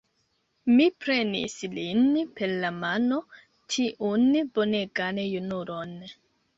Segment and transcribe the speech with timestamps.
[0.79, 2.09] Mi prenis lin
[2.41, 3.21] per la mano,
[3.77, 4.29] tiun
[4.61, 5.99] bonegan junulon.